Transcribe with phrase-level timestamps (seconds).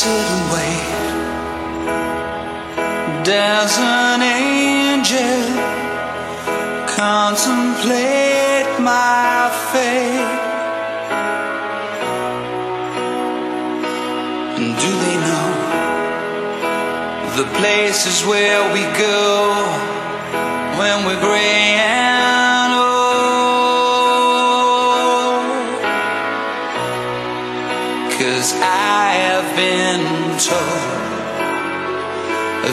[0.00, 0.86] sit and wait.
[3.26, 5.42] There's an angel
[6.96, 10.38] contemplate my fate.
[14.58, 15.50] And do they know
[17.38, 19.20] the places where we go
[20.78, 21.20] when we're?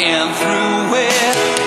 [0.00, 1.63] and through it.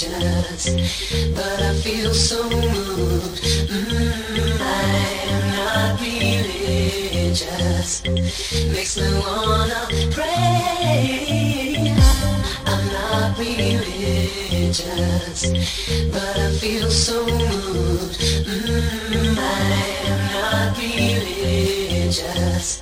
[0.00, 3.42] but I feel so moved.
[3.42, 4.62] Mm, I
[5.26, 11.96] am not religious, makes me wanna pray.
[12.66, 14.84] I'm not religious,
[16.12, 18.20] but I feel so moved.
[18.46, 19.72] Mm, I
[20.06, 22.78] am not religious,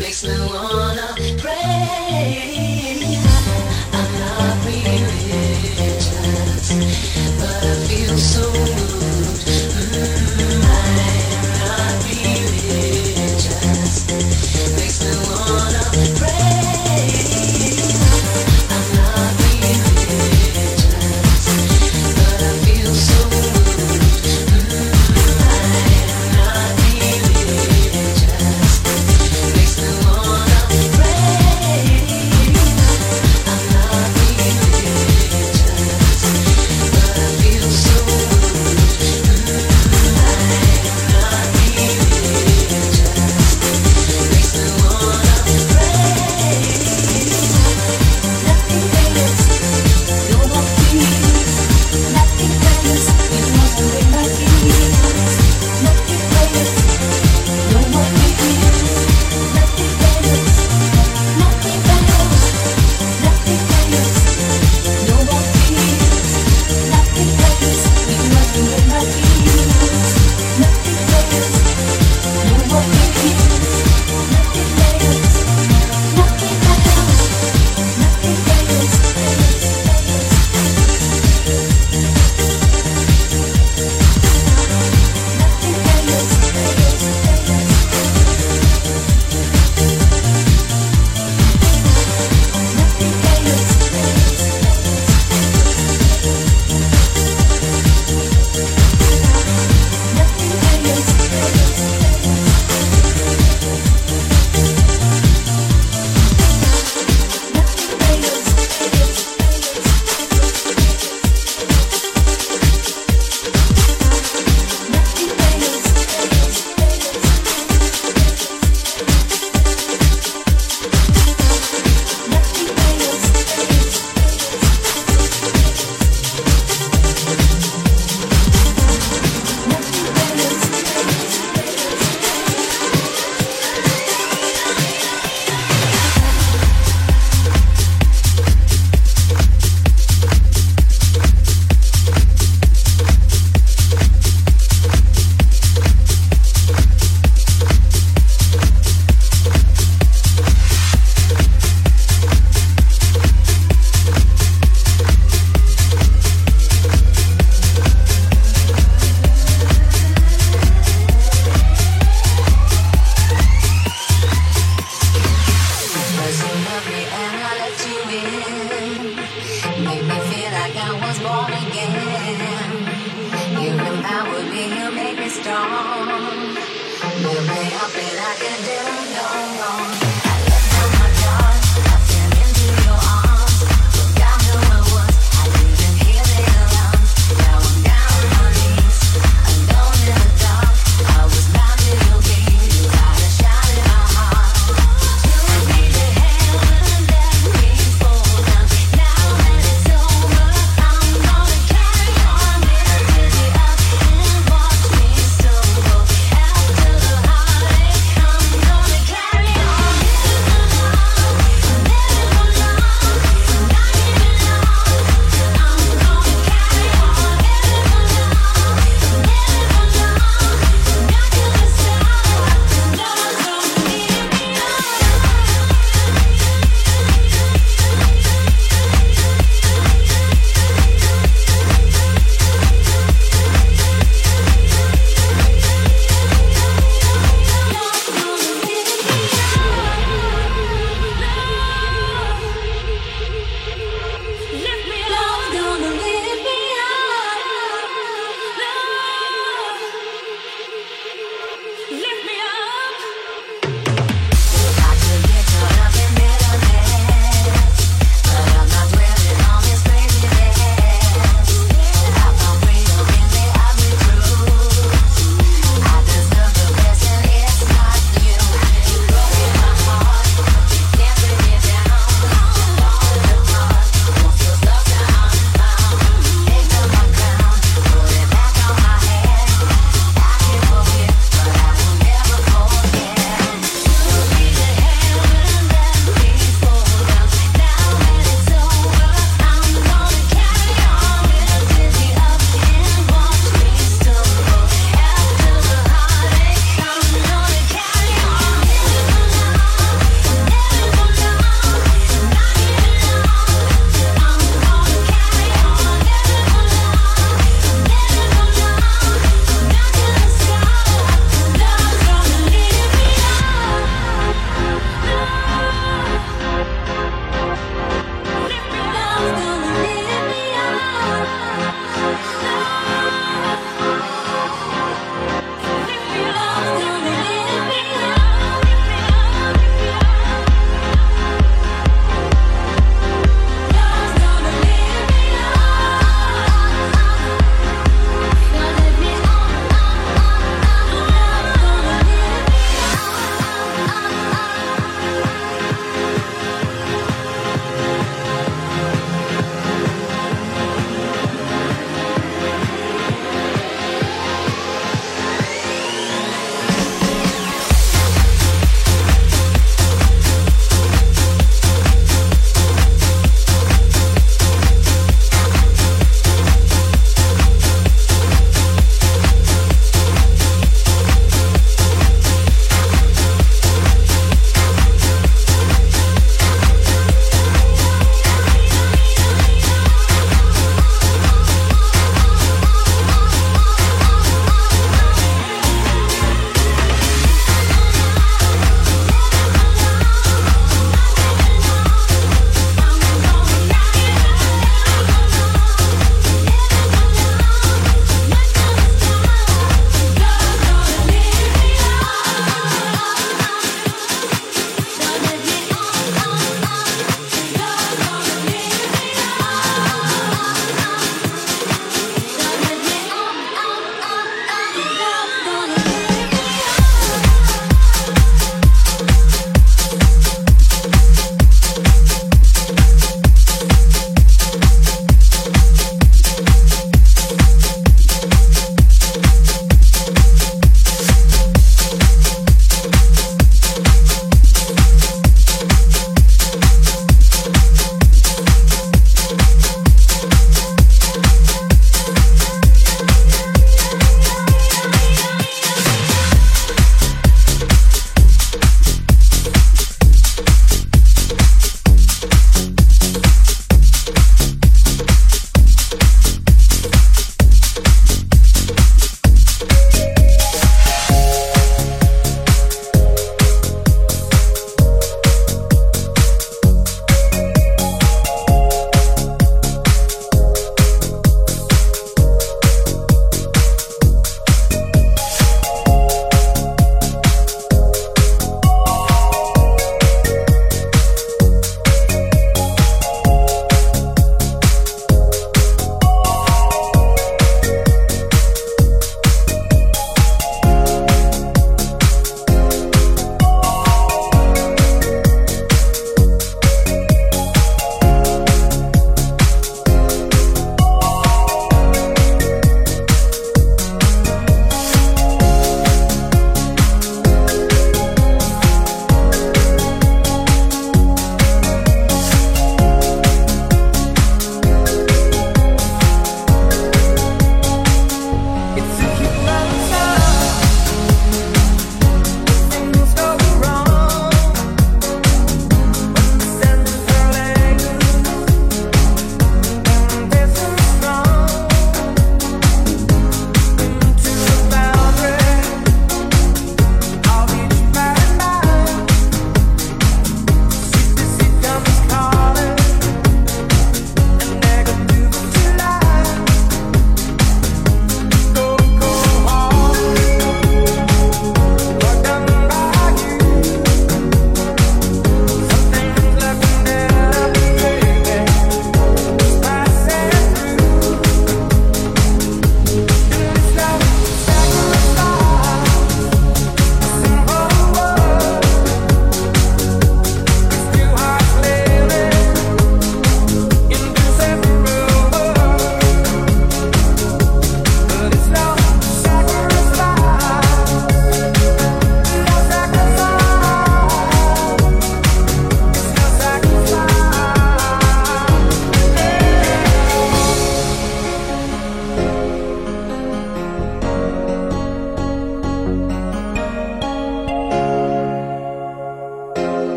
[0.00, 2.97] makes me wanna pray.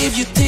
[0.00, 0.39] Give you,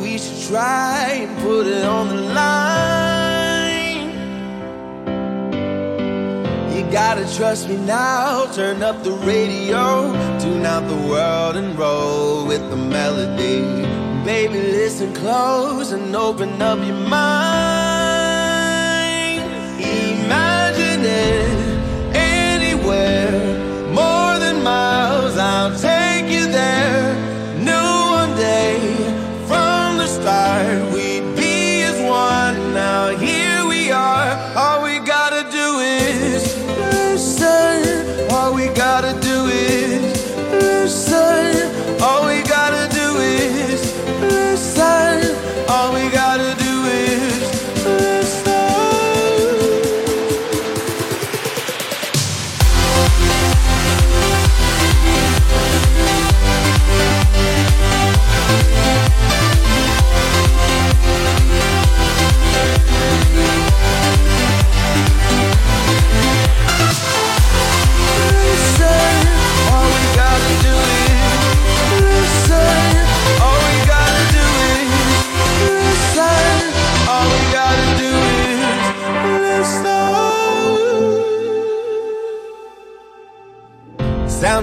[0.00, 4.08] we should try and put it on the line.
[6.74, 8.46] You gotta trust me now.
[8.52, 13.86] Turn up the radio, tune out the world, and roll with the melody.
[14.24, 17.77] Baby, listen close and open up your mind.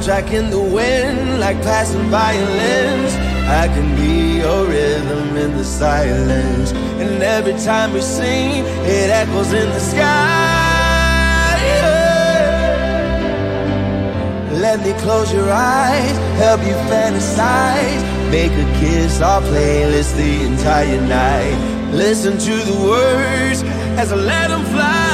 [0.05, 3.11] track in the wind, like passing violins.
[3.63, 6.71] I can be your rhythm in the silence.
[7.01, 11.57] And every time we sing, it echoes in the sky.
[14.51, 18.01] Let me close your eyes, help you fantasize.
[18.29, 21.57] Make a kiss our playlist the entire night.
[21.91, 23.63] Listen to the words
[23.97, 25.04] as I let them fly.